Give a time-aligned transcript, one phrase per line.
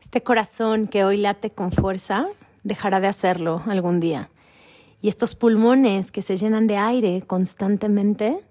[0.00, 2.26] Este corazón que hoy late con fuerza
[2.64, 4.30] dejará de hacerlo algún día.
[5.02, 8.42] Y estos pulmones que se llenan de aire constantemente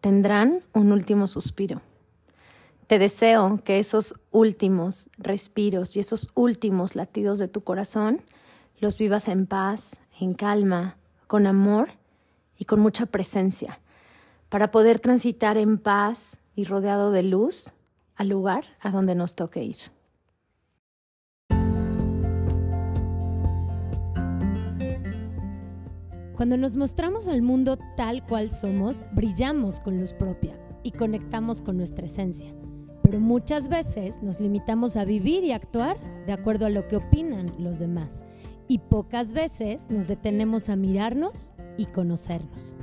[0.00, 1.82] tendrán un último suspiro.
[2.86, 8.22] Te deseo que esos últimos respiros y esos últimos latidos de tu corazón
[8.78, 11.90] los vivas en paz, en calma, con amor
[12.58, 13.80] y con mucha presencia,
[14.48, 17.74] para poder transitar en paz y rodeado de luz
[18.14, 19.95] al lugar a donde nos toque ir.
[26.36, 31.78] Cuando nos mostramos al mundo tal cual somos, brillamos con luz propia y conectamos con
[31.78, 32.54] nuestra esencia.
[33.02, 37.54] Pero muchas veces nos limitamos a vivir y actuar de acuerdo a lo que opinan
[37.58, 38.22] los demás.
[38.68, 42.76] Y pocas veces nos detenemos a mirarnos y conocernos.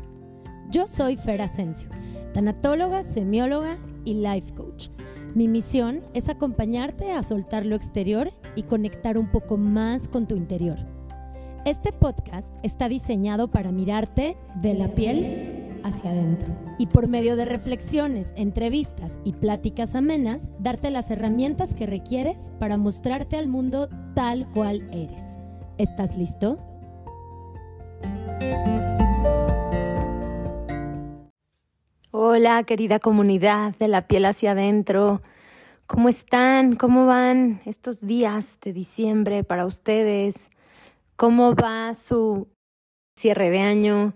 [0.72, 1.90] Yo soy Fer Asensio,
[2.34, 4.88] tanatóloga, semióloga y life coach.
[5.36, 10.36] Mi misión es acompañarte a soltar lo exterior y conectar un poco más con tu
[10.36, 10.93] interior
[11.66, 17.46] este podcast está diseñado para mirarte de la piel hacia adentro y por medio de
[17.46, 24.50] reflexiones, entrevistas y pláticas amenas, darte las herramientas que requieres para mostrarte al mundo tal
[24.52, 25.40] cual eres.
[25.78, 26.58] ¿Estás listo?
[32.12, 35.22] Hola, querida comunidad de la piel hacia adentro.
[35.88, 36.76] ¿Cómo están?
[36.76, 40.50] ¿Cómo van estos días de diciembre para ustedes?
[41.24, 42.50] ¿Cómo va su
[43.18, 44.14] cierre de año?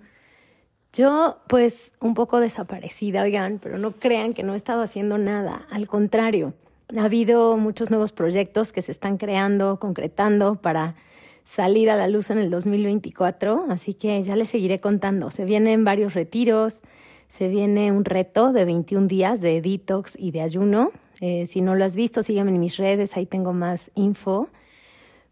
[0.92, 5.66] Yo, pues, un poco desaparecida, oigan, pero no crean que no he estado haciendo nada.
[5.72, 6.54] Al contrario,
[6.98, 10.96] ha habido muchos nuevos proyectos que se están creando, concretando para
[11.44, 15.32] salir a la luz en el 2024, así que ya les seguiré contando.
[15.32, 16.82] Se vienen varios retiros,
[17.30, 20.92] se viene un reto de 21 días de detox y de ayuno.
[21.22, 24.50] Eh, si no lo has visto, sígueme en mis redes, ahí tengo más info.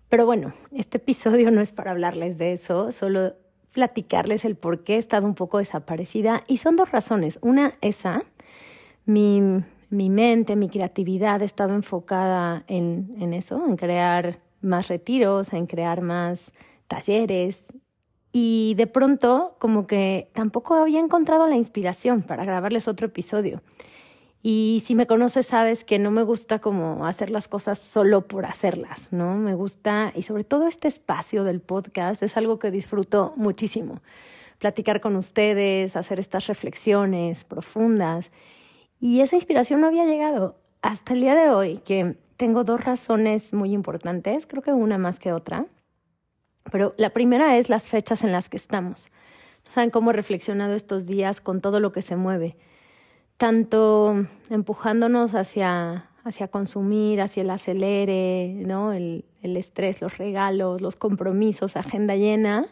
[0.09, 3.33] Pero bueno, este episodio no es para hablarles de eso, solo
[3.71, 6.43] platicarles el por qué he estado un poco desaparecida.
[6.47, 7.39] Y son dos razones.
[7.41, 8.23] Una, esa,
[9.05, 9.41] mi,
[9.89, 15.67] mi mente, mi creatividad ha estado enfocada en, en eso, en crear más retiros, en
[15.67, 16.53] crear más
[16.87, 17.75] talleres.
[18.31, 23.61] Y de pronto, como que tampoco había encontrado la inspiración para grabarles otro episodio.
[24.47, 28.45] Y si me conoces, sabes que no me gusta como hacer las cosas solo por
[28.45, 29.33] hacerlas, ¿no?
[29.37, 34.03] Me gusta, y sobre todo este espacio del podcast es algo que disfruto muchísimo.
[34.59, 38.29] Platicar con ustedes, hacer estas reflexiones profundas.
[38.99, 43.51] Y esa inspiración no había llegado hasta el día de hoy, que tengo dos razones
[43.51, 45.65] muy importantes, creo que una más que otra.
[46.71, 49.09] Pero la primera es las fechas en las que estamos.
[49.65, 52.55] No saben cómo he reflexionado estos días con todo lo que se mueve
[53.37, 58.93] tanto empujándonos hacia, hacia consumir, hacia el acelere, ¿no?
[58.93, 62.67] el, el estrés, los regalos, los compromisos, agenda llena,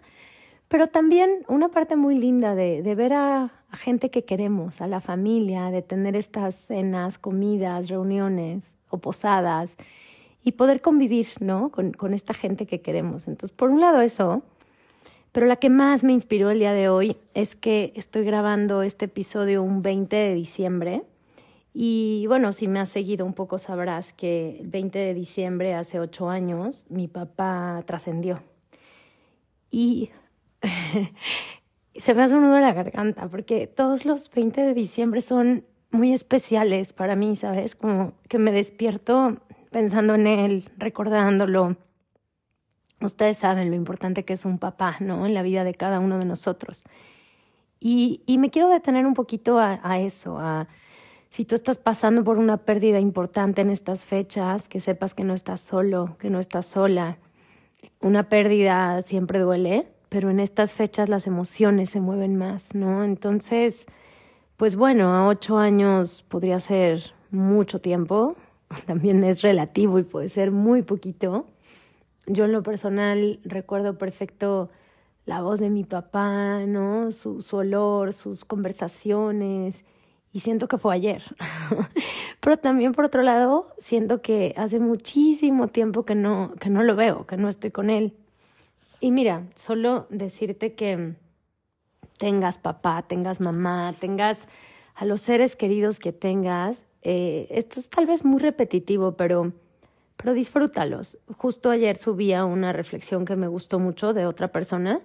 [0.67, 5.01] pero también una parte muy linda de, de ver a, gente que queremos, a la
[5.01, 9.77] familia, de tener estas cenas, comidas, reuniones o posadas
[10.43, 11.69] y poder convivir ¿no?
[11.69, 13.27] con, con esta gente que queremos.
[13.27, 14.43] Entonces, por un lado eso,
[15.33, 19.05] pero la que más me inspiró el día de hoy es que estoy grabando este
[19.05, 21.03] episodio un 20 de diciembre.
[21.73, 25.99] Y bueno, si me has seguido un poco sabrás que el 20 de diciembre, hace
[25.99, 28.43] ocho años, mi papá trascendió.
[29.71, 30.11] Y
[31.95, 35.65] se me hace un nudo en la garganta porque todos los 20 de diciembre son
[35.89, 37.75] muy especiales para mí, ¿sabes?
[37.75, 39.39] Como que me despierto
[39.71, 41.75] pensando en él, recordándolo
[43.03, 45.25] Ustedes saben lo importante que es un papá, ¿no?
[45.25, 46.83] En la vida de cada uno de nosotros.
[47.79, 50.67] Y, me quiero detener un poquito a, a eso, a
[51.29, 55.33] si tú estás pasando por una pérdida importante en estas fechas, que sepas que no
[55.33, 57.17] estás solo, que no estás sola.
[57.99, 63.03] Una pérdida siempre duele, pero en estas fechas las emociones se mueven más, ¿no?
[63.03, 63.87] Entonces,
[64.57, 68.35] pues bueno, a ocho años podría ser mucho tiempo,
[68.85, 71.47] también es relativo y puede ser muy poquito,
[72.27, 74.69] yo en lo personal recuerdo perfecto
[75.25, 77.11] la voz de mi papá, ¿no?
[77.11, 79.85] Su, olor, sus conversaciones,
[80.31, 81.23] y siento que fue ayer.
[82.39, 86.95] Pero también por otro lado, siento que hace muchísimo tiempo que no, que no lo
[86.95, 88.13] veo, que no estoy con él.
[88.99, 91.15] Y mira, solo decirte que
[92.17, 94.47] tengas papá, tengas mamá, tengas
[94.95, 99.53] a los seres queridos que tengas, eh, esto es tal vez muy repetitivo, pero
[100.23, 101.17] pero disfrútalos.
[101.37, 105.01] Justo ayer subía una reflexión que me gustó mucho de otra persona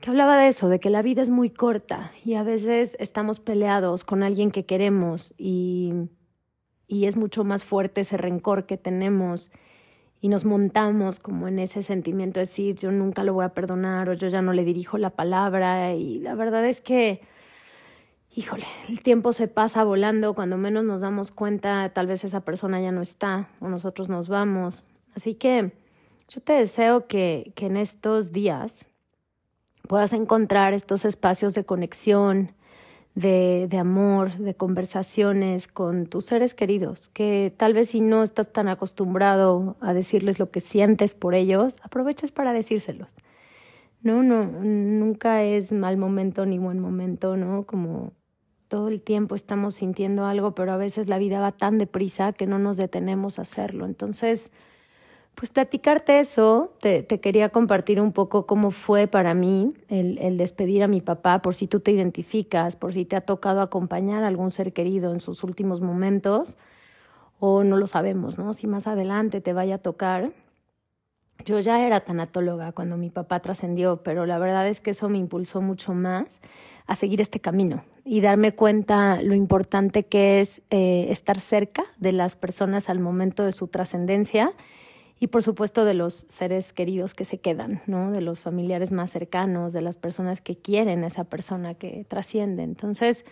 [0.00, 3.38] que hablaba de eso, de que la vida es muy corta y a veces estamos
[3.38, 5.92] peleados con alguien que queremos y,
[6.88, 9.52] y es mucho más fuerte ese rencor que tenemos
[10.20, 14.08] y nos montamos como en ese sentimiento de decir yo nunca lo voy a perdonar
[14.08, 17.20] o yo ya no le dirijo la palabra y la verdad es que
[18.34, 22.80] híjole, el tiempo se pasa volando, cuando menos nos damos cuenta tal vez esa persona
[22.80, 24.84] ya no está o nosotros nos vamos.
[25.14, 25.72] Así que
[26.28, 28.86] yo te deseo que, que en estos días
[29.88, 32.52] puedas encontrar estos espacios de conexión,
[33.14, 38.52] de, de, amor, de conversaciones con tus seres queridos, que tal vez si no estás
[38.52, 43.14] tan acostumbrado a decirles lo que sientes por ellos, aproveches para decírselos.
[44.02, 47.64] No, no, nunca es mal momento ni buen momento, ¿no?
[47.64, 48.12] Como
[48.74, 52.44] todo el tiempo estamos sintiendo algo, pero a veces la vida va tan deprisa que
[52.44, 53.86] no nos detenemos a hacerlo.
[53.86, 54.50] Entonces,
[55.36, 60.82] pues platicarte eso, te, quería compartir un poco cómo fue para mí el, el, despedir
[60.82, 64.26] a mi papá, por si tú te identificas, por si te ha tocado acompañar a
[64.26, 66.56] algún ser querido en sus últimos momentos,
[67.38, 68.54] o no lo sabemos, ¿no?
[68.54, 70.32] Si más adelante te vaya a tocar.
[71.44, 75.18] Yo ya era tanatóloga cuando mi papá trascendió, pero la verdad es que eso me
[75.18, 76.40] impulsó mucho más
[76.86, 82.12] a seguir este camino y darme cuenta lo importante que es eh, estar cerca de
[82.12, 84.52] las personas al momento de su trascendencia
[85.18, 88.10] y por supuesto de los seres queridos que se quedan, ¿no?
[88.10, 92.62] De los familiares más cercanos, de las personas que quieren a esa persona que trasciende.
[92.62, 93.24] Entonces,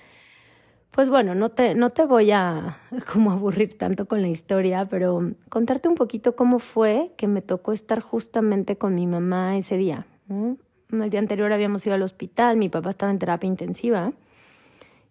[0.93, 2.77] pues bueno, no te, no te voy a
[3.13, 7.73] como aburrir tanto con la historia, pero contarte un poquito cómo fue que me tocó
[7.73, 10.07] estar justamente con mi mamá ese día.
[10.29, 14.13] El día anterior habíamos ido al hospital, mi papá estaba en terapia intensiva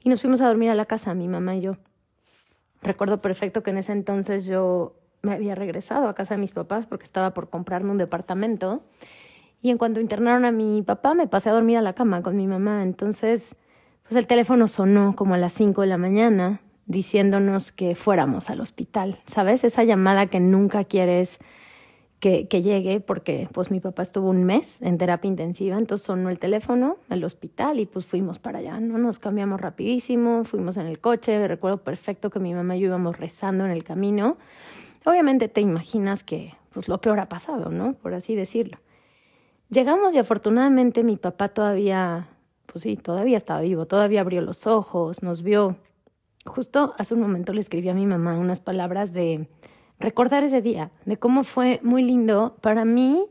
[0.04, 1.78] y nos fuimos a dormir a la casa, mi mamá y yo.
[2.82, 6.86] Recuerdo perfecto que en ese entonces yo me había regresado a casa de mis papás
[6.86, 8.84] porque estaba por comprarme un departamento.
[9.62, 12.36] Y en cuanto internaron a mi papá, me pasé a dormir a la cama con
[12.36, 12.82] mi mamá.
[12.82, 13.56] Entonces,
[14.04, 18.60] pues el teléfono sonó como a las cinco de la mañana diciéndonos que fuéramos al
[18.60, 19.20] hospital.
[19.26, 19.64] ¿Sabes?
[19.64, 21.40] Esa llamada que nunca quieres
[22.20, 26.30] que, que llegue porque pues mi papá estuvo un mes en terapia intensiva, entonces sonó
[26.30, 28.98] el teléfono, el hospital y pues fuimos para allá, ¿no?
[28.98, 32.88] Nos cambiamos rapidísimo, fuimos en el coche, me recuerdo perfecto que mi mamá y yo
[32.88, 34.38] íbamos rezando en el camino
[35.06, 37.94] Obviamente te imaginas que pues lo peor ha pasado, ¿no?
[37.94, 38.78] Por así decirlo.
[39.70, 42.28] Llegamos y afortunadamente mi papá todavía,
[42.72, 45.76] pues sí, todavía estaba vivo, todavía abrió los ojos, nos vio.
[46.46, 49.50] Justo hace un momento le escribí a mi mamá unas palabras de
[50.00, 52.56] recordar ese día, de cómo fue muy lindo.
[52.62, 53.26] Para mí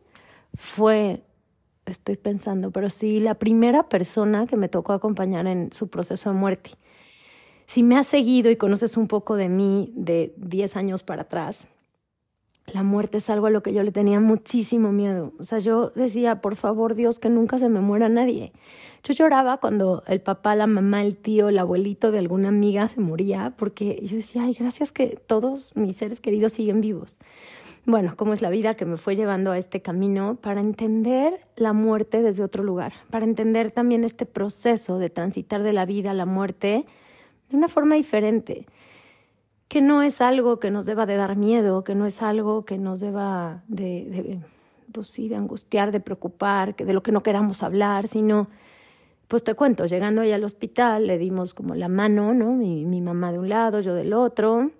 [0.55, 1.23] fue,
[1.87, 6.39] estoy pensando, pero sí, la primera persona que me tocó acompañar en su proceso de
[6.39, 6.73] muerte.
[7.65, 11.67] Si me has seguido y conoces un poco de mí de 10 años para atrás,
[12.73, 15.33] la muerte es algo a lo que yo le tenía muchísimo miedo.
[15.39, 18.53] O sea, yo decía, por favor, Dios, que nunca se me muera nadie.
[19.03, 23.01] Yo lloraba cuando el papá, la mamá, el tío, el abuelito de alguna amiga se
[23.01, 27.19] moría, porque yo decía, ay, gracias que todos mis seres queridos siguen vivos.
[27.87, 31.73] Bueno, cómo es la vida que me fue llevando a este camino para entender la
[31.73, 36.15] muerte desde otro lugar, para entender también este proceso de transitar de la vida a
[36.15, 36.85] la muerte
[37.49, 38.67] de una forma diferente,
[39.71, 42.77] que no es algo que nos deba de dar miedo, que no es algo que
[42.77, 44.41] nos deba de, de,
[44.91, 48.49] pues de angustiar, de preocupar, que de lo que no queramos hablar, sino,
[49.29, 52.51] pues te cuento, llegando ahí al hospital le dimos como la mano, ¿no?
[52.51, 54.73] Mi, mi mamá de un lado, yo del otro.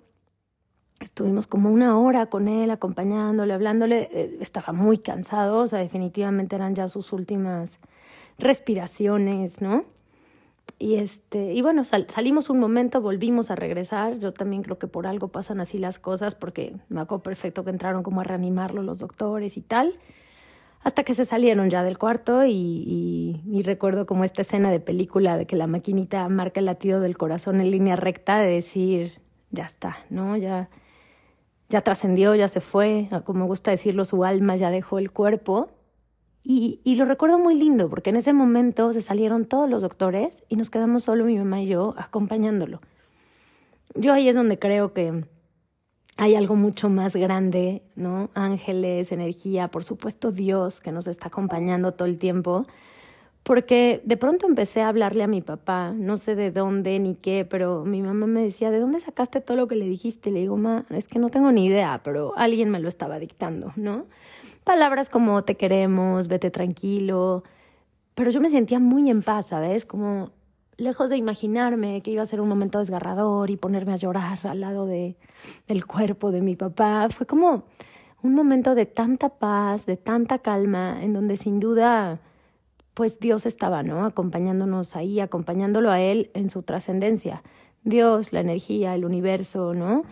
[0.99, 4.09] Estuvimos como una hora con él, acompañándole, hablándole.
[4.13, 7.79] Eh, estaba muy cansado, o sea, definitivamente eran ya sus últimas
[8.39, 9.85] respiraciones, ¿no?
[10.79, 14.19] Y, este, y bueno, salimos un momento, volvimos a regresar.
[14.19, 17.71] Yo también creo que por algo pasan así las cosas, porque me acuerdo perfecto que
[17.71, 19.99] entraron como a reanimarlo los doctores y tal,
[20.83, 25.37] hasta que se salieron ya del cuarto y, y, recuerdo como esta escena de película
[25.37, 29.65] de que la maquinita marca el latido del corazón en línea recta, de decir, ya
[29.67, 30.39] está, ¿no?
[30.39, 30.71] Ya,
[31.69, 35.69] ya trascendió, ya se fue, como gusta decirlo, su alma ya dejó el cuerpo
[36.43, 40.57] y, lo recuerdo muy lindo porque en ese momento se salieron todos los doctores y
[40.57, 42.81] nos quedamos solo mi mamá y yo acompañándolo.
[43.95, 45.25] Yo ahí es donde creo que
[46.17, 48.31] hay algo mucho más grande, ¿no?
[48.35, 52.65] Ángeles, energía, por supuesto Dios que nos está acompañando todo el tiempo.
[53.43, 57.47] Porque de pronto empecé a hablarle a mi papá, no sé de dónde ni qué,
[57.49, 60.31] pero mi mamá me decía, ¿de dónde sacaste todo lo que le dijiste?
[60.31, 63.73] Le digo, ma, es que no tengo ni idea, pero alguien me lo estaba dictando,
[63.77, 64.05] ¿no?
[64.65, 67.45] Palabras como te queremos, vete tranquilo,
[68.15, 69.87] pero yo me sentía muy en paz, ¿sabes?
[69.87, 70.33] Como
[70.77, 74.61] lejos de imaginarme que iba a ser un momento desgarrador y ponerme a llorar al
[74.61, 75.17] lado de,
[75.69, 77.65] del cuerpo de mi papá, fue como
[78.23, 82.21] un momento de tanta paz, de tanta calma, en donde sin duda,
[82.95, 84.05] pues Dios estaba, ¿no?
[84.05, 87.43] Acompañándonos ahí, acompañándolo a Él en su trascendencia.
[87.83, 90.03] Dios, la energía, el universo, ¿no?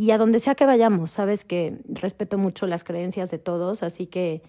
[0.00, 4.06] Y a donde sea que vayamos, sabes que respeto mucho las creencias de todos, así
[4.06, 4.40] que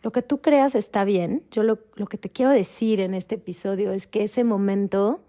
[0.00, 1.42] lo que tú creas está bien.
[1.50, 5.20] Yo lo, lo que te quiero decir en este episodio es que ese momento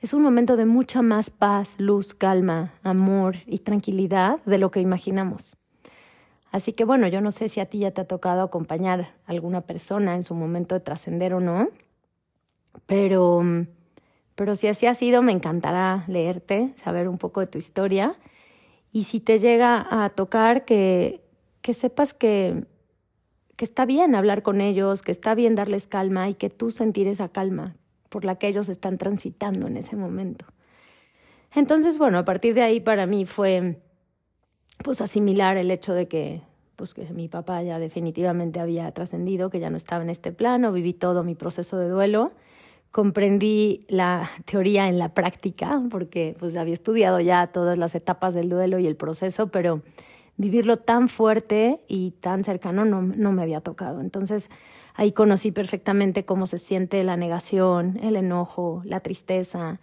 [0.00, 4.78] es un momento de mucha más paz, luz, calma, amor y tranquilidad de lo que
[4.78, 5.56] imaginamos.
[6.52, 9.32] Así que bueno, yo no sé si a ti ya te ha tocado acompañar a
[9.32, 11.70] alguna persona en su momento de trascender o no,
[12.86, 13.42] pero,
[14.36, 18.16] pero si así ha sido, me encantará leerte, saber un poco de tu historia
[18.96, 21.20] y si te llega a tocar que,
[21.60, 22.64] que sepas que,
[23.54, 27.06] que está bien hablar con ellos, que está bien darles calma y que tú sentir
[27.06, 27.76] esa calma
[28.08, 30.46] por la que ellos están transitando en ese momento.
[31.54, 33.82] Entonces, bueno, a partir de ahí para mí fue
[34.82, 36.40] pues asimilar el hecho de que
[36.76, 40.72] pues que mi papá ya definitivamente había trascendido, que ya no estaba en este plano,
[40.72, 42.32] viví todo mi proceso de duelo,
[42.96, 48.48] comprendí la teoría en la práctica, porque pues había estudiado ya todas las etapas del
[48.48, 49.82] duelo y el proceso, pero
[50.38, 54.00] vivirlo tan fuerte y tan cercano no, no me había tocado.
[54.00, 54.48] Entonces
[54.94, 59.78] ahí conocí perfectamente cómo se siente la negación, el enojo, la tristeza,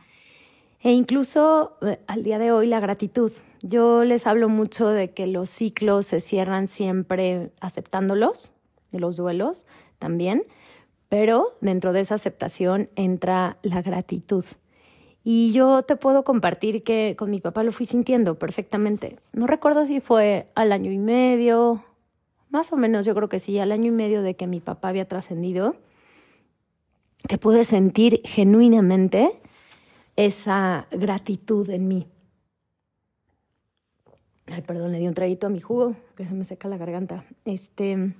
[0.81, 3.31] e incluso eh, al día de hoy la gratitud.
[3.61, 8.51] Yo les hablo mucho de que los ciclos se cierran siempre aceptándolos,
[8.91, 9.67] de los duelos
[9.99, 10.45] también,
[11.13, 14.43] pero dentro de esa aceptación entra la gratitud.
[15.23, 19.19] Y yo te puedo compartir que con mi papá lo fui sintiendo perfectamente.
[19.31, 21.83] No recuerdo si fue al año y medio,
[22.49, 24.87] más o menos yo creo que sí, al año y medio de que mi papá
[24.87, 25.75] había trascendido,
[27.27, 29.39] que pude sentir genuinamente
[30.15, 32.07] esa gratitud en mí.
[34.47, 37.23] Ay, perdón, le di un traguito a mi jugo, que se me seca la garganta.
[37.45, 38.15] Este,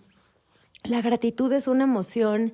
[0.84, 2.54] la gratitud es una emoción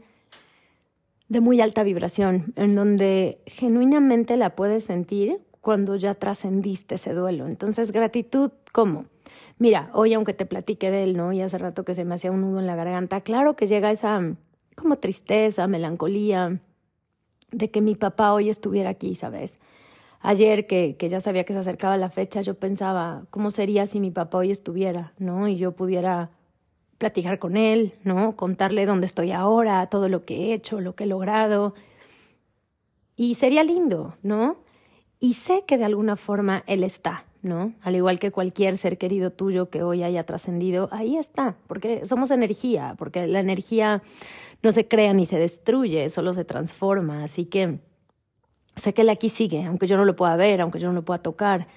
[1.30, 7.46] de muy alta vibración, en donde genuinamente la puedes sentir cuando ya trascendiste ese duelo.
[7.48, 9.06] Entonces, gratitud, ¿cómo?
[9.60, 11.32] Mira, hoy aunque te platique de él, ¿no?
[11.32, 13.92] Y hace rato que se me hacía un nudo en la garganta, claro que llega
[13.92, 14.36] esa
[14.76, 16.62] como tristeza, melancolía,
[17.52, 19.60] de que mi papá hoy estuviera aquí, ¿sabes?
[20.22, 24.00] Ayer que, que ya sabía que se acercaba la fecha, yo pensaba, ¿cómo sería si
[24.00, 25.48] mi papá hoy estuviera, ¿no?
[25.48, 26.32] Y yo pudiera
[27.00, 28.36] platicar con él, ¿no?
[28.36, 31.74] Contarle dónde estoy ahora, todo lo que he hecho, lo que he logrado.
[33.16, 34.58] Y sería lindo, ¿no?
[35.20, 37.74] Y sé que de alguna forma él está, ¿no?
[37.82, 42.32] Al igual que cualquier ser querido tuyo que hoy haya trascendido, ahí está, porque somos
[42.32, 44.04] energía, porque la energía
[44.62, 47.24] no se crea ni se destruye, solo se transforma.
[47.24, 47.80] Así que
[48.76, 51.06] sé que él aquí sigue, aunque yo no lo pueda ver, aunque yo no lo
[51.06, 51.68] pueda tocar.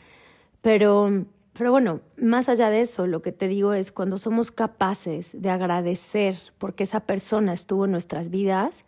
[0.60, 5.40] Pero, pero bueno, más allá de eso, lo que te digo es cuando somos capaces
[5.40, 8.84] de agradecer porque esa persona estuvo en nuestras vidas,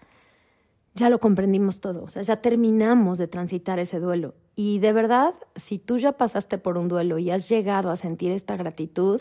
[0.95, 4.35] ya lo comprendimos todo, o sea, ya terminamos de transitar ese duelo.
[4.57, 8.31] Y de verdad, si tú ya pasaste por un duelo y has llegado a sentir
[8.31, 9.21] esta gratitud,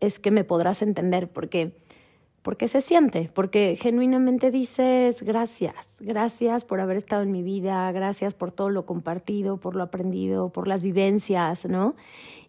[0.00, 1.76] es que me podrás entender, porque
[2.48, 8.32] porque se siente, porque genuinamente dices gracias, gracias por haber estado en mi vida, gracias
[8.32, 11.94] por todo lo compartido, por lo aprendido, por las vivencias, ¿no?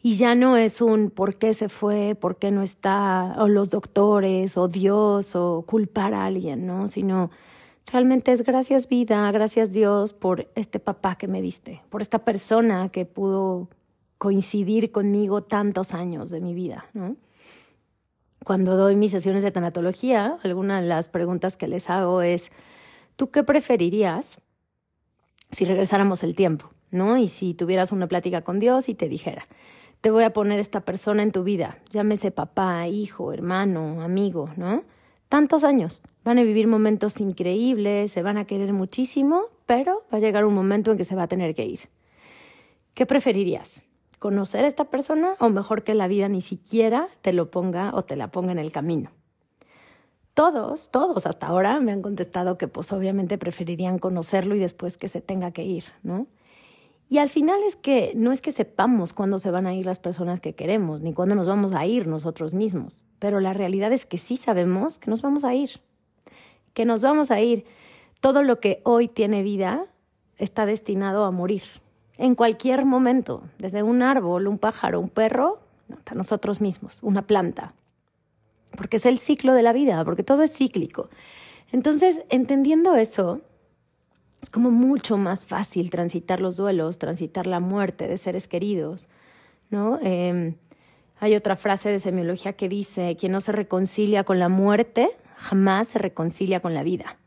[0.02, 3.72] Y ya no es un por qué se fue, por qué no está, o los
[3.72, 6.88] doctores, o Dios, o culpar a alguien, ¿no?
[6.88, 7.30] Sino
[7.86, 12.88] realmente es gracias vida, gracias Dios por este papá que me diste, por esta persona
[12.88, 13.68] que pudo
[14.18, 17.18] coincidir conmigo tantos años de mi vida, ¿no?
[18.46, 22.52] Cuando doy mis sesiones de tanatología, alguna de las preguntas que les hago es,
[23.16, 24.40] ¿tú qué preferirías
[25.52, 26.70] si regresáramos el tiempo?
[26.92, 27.18] ¿No?
[27.18, 29.46] Y si tuvieras una plática con Dios y te dijera,
[30.02, 34.84] te voy a poner esta persona en tu vida, llámese papá, hijo, hermano, amigo, ¿no?
[35.28, 40.22] Tantos años, van a vivir momentos increíbles, se van a querer muchísimo, pero va a
[40.22, 41.82] llegar un momento en que se va a tener que ir.
[42.96, 43.84] ¿Qué preferirías?
[44.20, 48.04] Conocer a esta persona o mejor que la vida ni siquiera te lo ponga o
[48.04, 49.12] te la ponga en el camino.
[50.34, 55.08] Todos, todos hasta ahora me han contestado que pues obviamente preferirían conocerlo y después que
[55.08, 56.28] se tenga que ir, ¿no?
[57.10, 60.00] Y al final es que no es que sepamos cuándo se van a ir las
[60.00, 64.06] personas que queremos, ni cuándo nos vamos a ir nosotros mismos, pero la realidad es
[64.06, 65.82] que sí sabemos que nos vamos a ir,
[66.74, 67.66] que nos vamos a ir.
[68.22, 69.86] Todo lo que hoy tiene vida
[70.38, 71.64] está destinado a morir,
[72.20, 75.62] en cualquier momento, desde un árbol, un pájaro, un perro,
[75.92, 77.74] hasta nosotros mismos, una planta.
[78.76, 81.10] Porque es el ciclo de la vida, porque todo es cíclico.
[81.72, 83.40] Entonces, entendiendo eso,
[84.42, 89.08] es como mucho más fácil transitar los duelos, transitar la muerte de seres queridos,
[89.70, 89.98] ¿no?
[90.02, 90.56] Em,
[91.22, 95.88] hay otra frase de semiología que dice, quien no se reconcilia con la muerte, jamás
[95.88, 97.18] se reconcilia con la vida,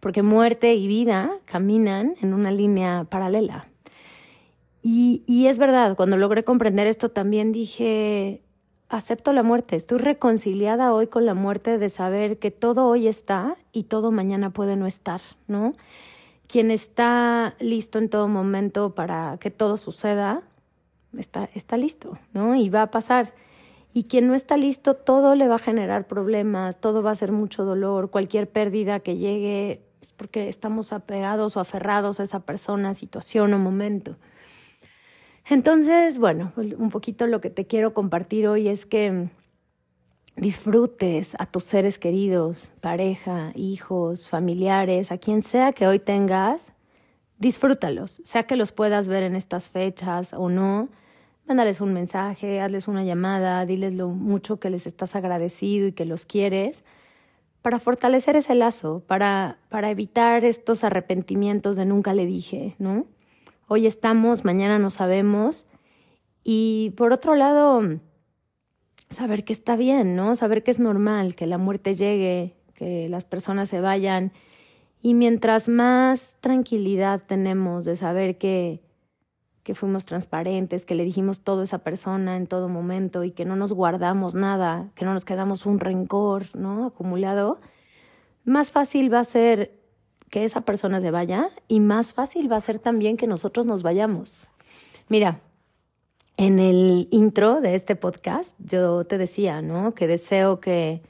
[0.00, 3.69] porque muerte y vida caminan en una línea paralela.
[4.82, 8.42] Y, es verdad, cuando logré comprender esto también dije,
[8.88, 13.56] acepto la muerte, estoy reconciliada hoy con la muerte de saber que todo hoy está
[13.72, 15.72] y todo mañana puede no estar, ¿no?
[16.46, 20.42] Quien está listo en todo momento para que todo suceda,
[21.16, 22.54] está, está listo, ¿no?
[22.56, 23.34] Y va a pasar.
[23.92, 27.32] Y quien no está listo, todo le va a generar problemas, todo va a ser
[27.32, 32.94] mucho dolor, cualquier pérdida que llegue es porque estamos apegados o aferrados a esa persona,
[32.94, 34.16] situación o momento.
[35.50, 39.28] Entonces, bueno, un poquito lo que te quiero compartir hoy es que
[40.36, 46.72] disfrutes a tus seres queridos, pareja, hijos, familiares, a quien sea que hoy tengas,
[47.38, 50.88] disfrútalos, sea que los puedas ver en estas fechas o no,
[51.48, 56.04] mándales un mensaje, hazles una llamada, diles lo mucho que les estás agradecido y que
[56.04, 56.84] los quieres,
[57.60, 63.04] para fortalecer ese lazo, para, para evitar estos arrepentimientos de nunca le dije, ¿no?
[63.72, 65.64] Hoy estamos, mañana no sabemos.
[66.42, 67.80] Y por otro lado,
[69.10, 70.34] saber que está bien, ¿no?
[70.34, 74.32] Saber que es normal, que la muerte llegue, que las personas se vayan.
[75.02, 78.82] Y mientras más tranquilidad tenemos de saber que,
[79.62, 83.44] que fuimos transparentes, que le dijimos todo a esa persona en todo momento y que
[83.44, 86.86] no nos guardamos nada, que no nos quedamos un rencor, ¿no?
[86.86, 87.58] acumulado,
[88.44, 89.79] más fácil va a ser
[90.30, 93.82] que esa persona se vaya y más fácil va a ser también que nosotros nos
[93.82, 94.40] vayamos.
[95.08, 95.40] Mira,
[96.36, 99.92] en el intro de este podcast yo te decía, ¿no?
[99.92, 101.02] Que deseo que,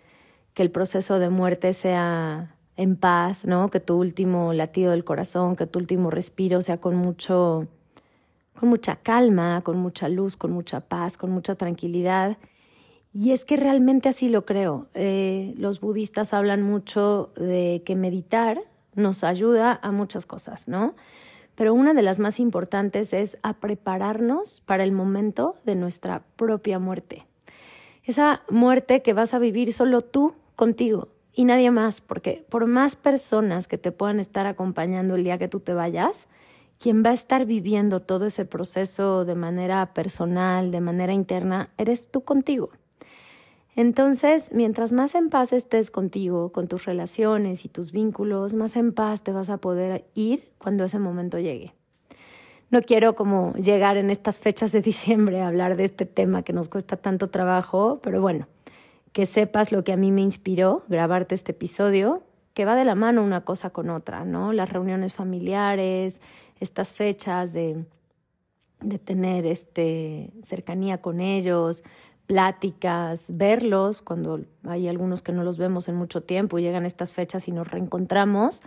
[0.55, 3.69] que el proceso de muerte sea en paz, ¿no?
[3.69, 7.69] Que tu último latido del corazón, que tu último respiro sea con mucho
[8.59, 12.37] con mucha calma, con mucha luz, con mucha paz, con mucha tranquilidad.
[13.13, 14.89] Y es que realmente así lo creo.
[14.95, 18.61] Eh, los budistas hablan mucho de que meditar
[18.95, 20.95] nos ayuda a muchas cosas, ¿no?
[21.55, 26.79] Pero una de las más importantes es a prepararnos para el momento de nuestra propia
[26.79, 27.27] muerte.
[28.05, 32.97] Esa muerte que vas a vivir solo tú contigo y nadie más, porque por más
[32.97, 36.29] personas que te puedan estar acompañando el día que tú te vayas,
[36.79, 42.11] quien va a estar viviendo todo ese proceso de manera personal, de manera interna, eres
[42.11, 42.71] tú contigo.
[43.81, 48.93] Entonces, mientras más en paz estés contigo, con tus relaciones y tus vínculos, más en
[48.93, 51.73] paz te vas a poder ir cuando ese momento llegue.
[52.69, 56.53] No quiero como llegar en estas fechas de diciembre a hablar de este tema que
[56.53, 58.49] nos cuesta tanto trabajo, pero bueno,
[59.13, 62.95] que sepas lo que a mí me inspiró grabarte este episodio, que va de la
[62.95, 64.53] mano una cosa con otra, ¿no?
[64.53, 66.21] Las reuniones familiares,
[66.61, 67.87] estas fechas de,
[68.83, 71.83] de tener este, cercanía con ellos,
[72.31, 77.13] pláticas, verlos, cuando hay algunos que no los vemos en mucho tiempo y llegan estas
[77.13, 78.63] fechas y nos reencontramos,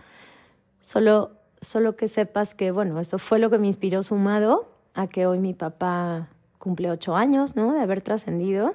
[0.80, 1.30] solo,
[1.62, 5.38] solo que sepas que, bueno, eso fue lo que me inspiró sumado a que hoy
[5.38, 7.72] mi papá cumple ocho años, ¿no?
[7.72, 8.74] De haber trascendido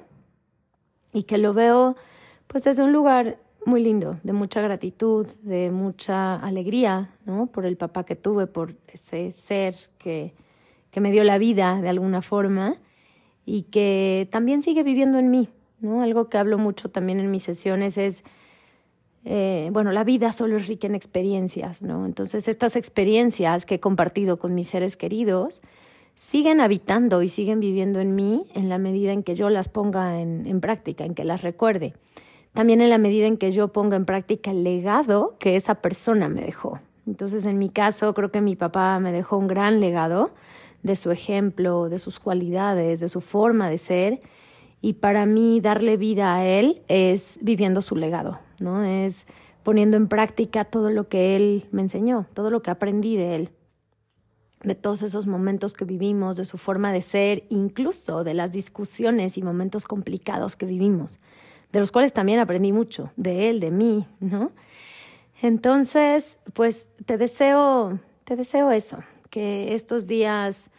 [1.12, 1.94] y que lo veo
[2.48, 7.46] pues desde un lugar muy lindo, de mucha gratitud, de mucha alegría, ¿no?
[7.46, 10.34] Por el papá que tuve, por ese ser que,
[10.90, 12.78] que me dio la vida de alguna forma
[13.50, 15.48] y que también sigue viviendo en mí,
[15.80, 16.02] ¿no?
[16.02, 18.22] Algo que hablo mucho también en mis sesiones es,
[19.24, 22.06] eh, bueno, la vida solo es rica en experiencias, ¿no?
[22.06, 25.62] Entonces estas experiencias que he compartido con mis seres queridos
[26.14, 30.20] siguen habitando y siguen viviendo en mí en la medida en que yo las ponga
[30.20, 31.94] en, en práctica, en que las recuerde.
[32.52, 36.28] También en la medida en que yo ponga en práctica el legado que esa persona
[36.28, 36.78] me dejó.
[37.04, 40.30] Entonces, en mi caso, creo que mi papá me dejó un gran legado
[40.82, 44.20] de su ejemplo, de sus cualidades, de su forma de ser.
[44.80, 48.84] Y para mí darle vida a él es viviendo su legado, ¿no?
[48.84, 49.26] Es
[49.62, 53.50] poniendo en práctica todo lo que él me enseñó, todo lo que aprendí de él,
[54.62, 59.36] de todos esos momentos que vivimos, de su forma de ser, incluso de las discusiones
[59.38, 61.18] y momentos complicados que vivimos,
[61.72, 64.52] de los cuales también aprendí mucho, de él, de mí, ¿no?
[65.42, 68.98] Entonces, pues te deseo, te deseo eso,
[69.30, 70.70] que estos días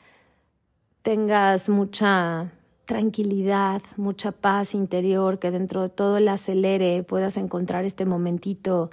[1.01, 2.51] tengas mucha
[2.85, 8.89] tranquilidad, mucha paz interior, que dentro de todo el acelere puedas encontrar este momentito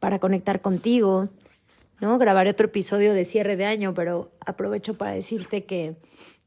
[0.00, 1.28] para conectar contigo,
[2.00, 2.18] ¿no?
[2.18, 5.94] Grabaré otro episodio de cierre de año, pero aprovecho para decirte que,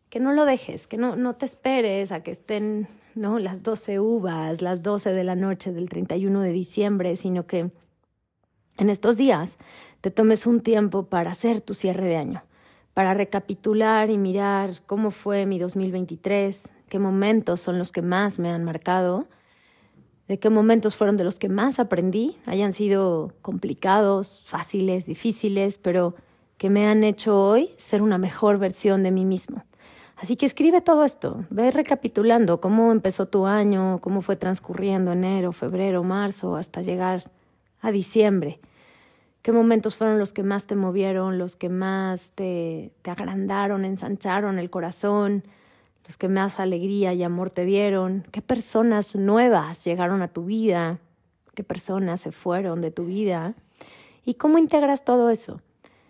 [0.09, 3.39] que no lo dejes, que no, no te esperes a que estén, ¿no?
[3.39, 7.71] Las 12 uvas, las 12 de la noche del 31 de diciembre, sino que
[8.77, 9.57] en estos días
[10.01, 12.43] te tomes un tiempo para hacer tu cierre de año,
[12.93, 18.49] para recapitular y mirar cómo fue mi 2023, qué momentos son los que más me
[18.49, 19.27] han marcado,
[20.27, 26.15] de qué momentos fueron de los que más aprendí, hayan sido complicados, fáciles, difíciles, pero
[26.57, 29.63] que me han hecho hoy ser una mejor versión de mí mismo.
[30.17, 35.51] Así que escribe todo esto, ve recapitulando cómo empezó tu año, cómo fue transcurriendo enero,
[35.51, 37.31] febrero, marzo, hasta llegar
[37.81, 38.59] a diciembre.
[39.41, 44.69] ¿Qué momentos fueron los que más te movieron, los que más te, agrandaron, ensancharon el
[44.69, 45.43] corazón,
[46.05, 48.25] los que más alegría y amor te dieron?
[48.31, 50.99] ¿Qué personas nuevas llegaron a tu vida?
[51.55, 53.55] ¿Qué personas se fueron de tu vida?
[54.25, 55.61] ¿Y cómo integras todo eso?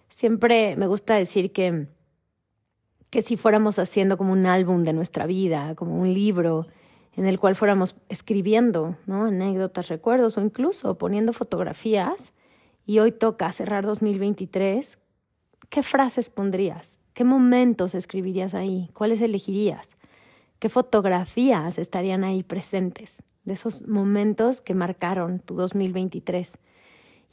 [0.10, 1.88] Siempre me gusta decir que
[3.10, 6.68] que si fuéramos haciendo como un álbum de nuestra vida, como un libro
[7.16, 9.26] en el cual fuéramos escribiendo ¿no?
[9.26, 12.34] anécdotas, recuerdos o incluso poniendo fotografías,
[12.88, 14.98] y hoy toca cerrar 2023,
[15.70, 16.98] ¿qué frases pondrías?
[17.14, 18.90] ¿Qué momentos escribirías ahí?
[18.94, 19.92] ¿Cuáles elegirías?
[20.60, 26.54] ¿Qué fotografías estarían ahí presentes de esos momentos que marcaron tu 2023?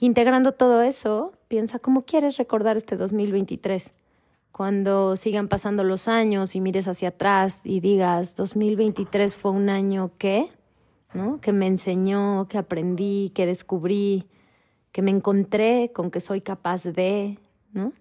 [0.01, 3.95] Integrando todo eso, piensa cómo quieres recordar este 2023
[4.51, 10.11] cuando sigan pasando los años y mires hacia atrás y digas, 2023 fue un año
[10.19, 10.49] que,
[11.13, 11.41] ¿no?
[11.41, 14.27] Que me enseñó, que aprendí, que descubrí,
[14.95, 17.37] que me encontré con que soy capaz de,
[17.73, 17.93] ¿no?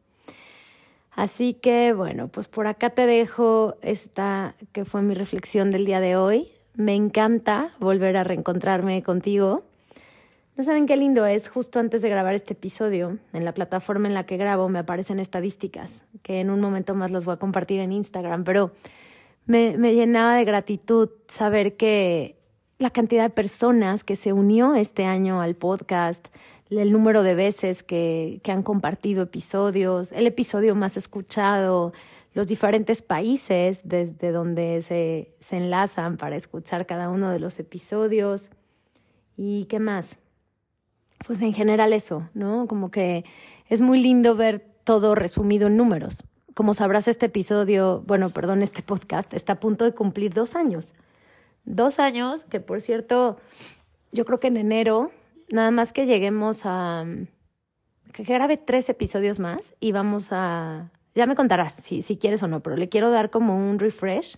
[1.16, 6.00] Así que bueno, pues por acá te dejo esta que fue mi reflexión del día
[6.00, 6.52] de hoy.
[6.76, 9.64] Me encanta volver a reencontrarme contigo.
[10.56, 14.14] No saben qué lindo es, justo antes de grabar este episodio, en la plataforma en
[14.14, 17.80] la que grabo me aparecen estadísticas, que en un momento más las voy a compartir
[17.80, 18.72] en Instagram, pero
[19.48, 22.38] me, me llenaba de gratitud saber que
[22.78, 26.28] la cantidad de personas que se unió este año al podcast,
[26.70, 31.94] el número de veces que, que han compartido episodios, el episodio más escuchado,
[32.34, 38.50] los diferentes países desde donde se, se enlazan para escuchar cada uno de los episodios.
[39.38, 40.20] ¿Y qué más?
[41.26, 42.68] pues en general eso, ¿no?
[42.68, 43.26] Como que
[43.70, 46.24] es muy lindo ver todo resumido en números.
[46.54, 50.94] Como sabrás, este episodio, bueno, perdón, este podcast está a punto de cumplir dos años.
[51.66, 53.38] Dos años que, por cierto,
[54.12, 55.12] yo creo que en enero,
[55.50, 57.06] nada más que lleguemos a...
[58.12, 60.92] que grabe tres episodios más y vamos a...
[61.16, 64.38] Ya me contarás si, si quieres o no, pero le quiero dar como un refresh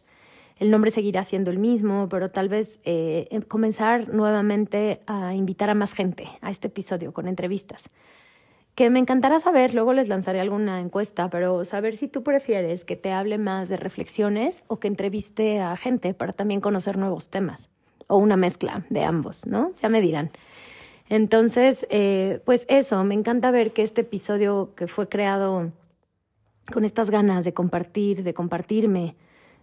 [0.57, 5.69] el nombre seguirá siendo el mismo, pero tal vez eh, em, comenzar nuevamente a invitar
[5.69, 7.89] a más gente a este episodio con entrevistas.
[8.73, 12.95] Que me encantará saber, luego les lanzaré alguna encuesta, pero saber si tú prefieres que
[12.95, 17.69] te hable más de reflexiones o que entreviste a gente para también conocer nuevos temas,
[18.07, 19.71] o una mezcla de ambos, ¿no?
[19.81, 20.31] Ya me dirán.
[21.09, 25.71] Entonces, eh, pues eso, me encanta ver que este episodio que fue creado
[26.73, 29.15] con estas ganas de compartir, de compartirme,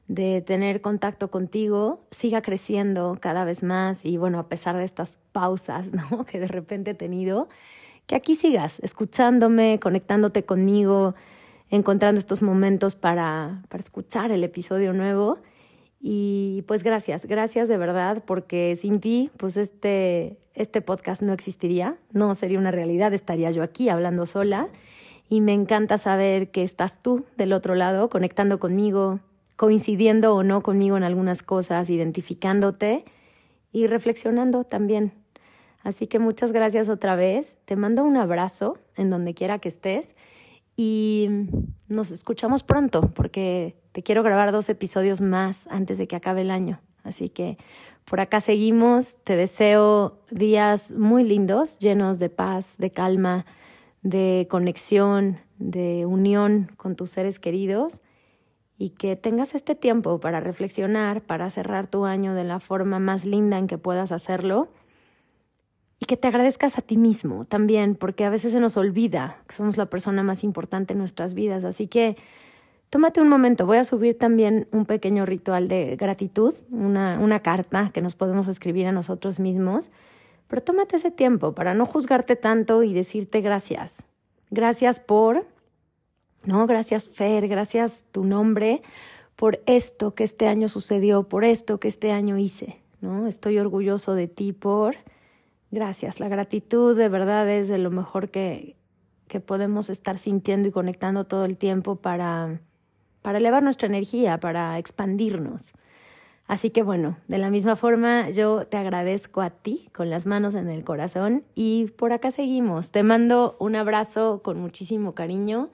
[0.06, 5.18] de tener contacto contigo siga creciendo cada vez más y bueno, a pesar de estas
[5.32, 6.24] pausas ¿no?
[6.24, 7.48] que de repente he tenido,
[8.06, 11.14] que aquí sigas escuchándome, conectándote conmigo,
[11.70, 15.38] encontrando estos momentos para, para escuchar el episodio nuevo.
[16.04, 21.96] Y pues gracias, gracias de verdad, porque sin ti, pues este, este podcast no existiría,
[22.10, 24.68] no sería una realidad, estaría yo aquí hablando sola.
[25.28, 29.20] Y me encanta saber que estás tú del otro lado, conectando conmigo,
[29.54, 33.04] coincidiendo o no conmigo en algunas cosas, identificándote
[33.72, 35.12] y reflexionando también.
[35.84, 37.56] Así que muchas gracias otra vez.
[37.64, 40.16] Te mando un abrazo en donde quiera que estés
[40.76, 41.28] y
[41.86, 46.50] nos escuchamos pronto porque te quiero grabar dos episodios más antes de que acabe el
[46.50, 46.80] año.
[47.04, 47.58] Así que
[48.04, 49.16] por acá seguimos.
[49.24, 53.46] Te deseo días muy lindos, llenos de paz, de calma,
[54.02, 58.00] de conexión, de unión con tus seres queridos
[58.78, 63.24] y que tengas este tiempo para reflexionar, para cerrar tu año de la forma más
[63.24, 64.68] linda en que puedas hacerlo
[66.00, 69.54] y que te agradezcas a ti mismo también, porque a veces se nos olvida que
[69.54, 71.62] somos la persona más importante en nuestras vidas.
[71.62, 72.16] Así que
[72.92, 77.90] tómate un momento, voy a subir también un pequeño ritual de gratitud, una, una carta
[77.94, 79.90] que nos podemos escribir a nosotros mismos,
[80.46, 84.04] pero tómate ese tiempo para no juzgarte tanto y decirte gracias.
[84.50, 85.46] Gracias por
[86.44, 86.66] ¿no?
[86.66, 88.82] Gracias Fer, gracias tu nombre
[89.36, 93.26] por esto que este año sucedió, por esto que este año hice, ¿no?
[93.26, 94.96] Estoy orgulloso de ti por...
[95.70, 98.76] Gracias, la gratitud de verdad es de lo mejor que,
[99.28, 102.60] que podemos estar sintiendo y conectando todo el tiempo para,
[103.22, 105.72] para elevar nuestra energía, para expandirnos.
[106.46, 110.54] Así que bueno, de la misma forma yo te agradezco a ti con las manos
[110.54, 112.90] en el corazón y por acá seguimos.
[112.90, 115.70] Te mando un abrazo con muchísimo cariño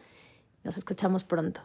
[0.69, 1.61] nos escuchamos pronto.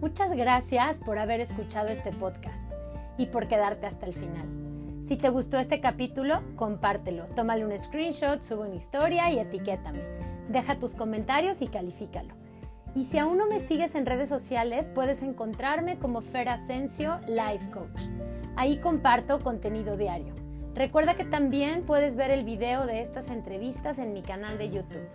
[0.00, 2.72] Muchas gracias por haber escuchado este podcast
[3.18, 4.67] y por quedarte hasta el final.
[5.08, 10.00] Si te gustó este capítulo, compártelo, tómale un screenshot, sube una historia y etiquétame.
[10.50, 12.34] Deja tus comentarios y califícalo.
[12.94, 17.70] Y si aún no me sigues en redes sociales, puedes encontrarme como Fer Asensio Life
[17.70, 18.02] Coach.
[18.56, 20.34] Ahí comparto contenido diario.
[20.74, 25.08] Recuerda que también puedes ver el video de estas entrevistas en mi canal de YouTube.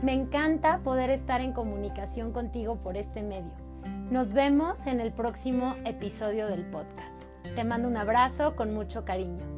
[0.00, 3.50] Me encanta poder estar en comunicación contigo por este medio.
[4.12, 7.13] Nos vemos en el próximo episodio del podcast.
[7.54, 9.53] Te mando un abrazo con mucho cariño.